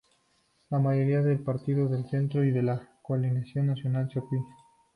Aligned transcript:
La 0.71 0.79
mayoría 0.79 1.21
del 1.21 1.41
Partido 1.43 1.87
del 1.87 2.09
Centro 2.09 2.43
y 2.43 2.49
de 2.49 2.63
la 2.63 2.89
Coalición 3.03 3.67
Nacional 3.67 4.09
se 4.11 4.17
oponían. 4.17 4.47